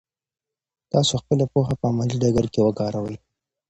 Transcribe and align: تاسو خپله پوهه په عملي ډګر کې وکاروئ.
تاسو 0.91 1.13
خپله 1.21 1.45
پوهه 1.51 1.73
په 1.79 1.85
عملي 1.91 2.15
ډګر 2.21 2.45
کې 2.53 2.61
وکاروئ. 2.63 3.15